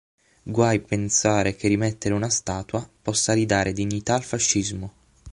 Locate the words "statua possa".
2.31-3.33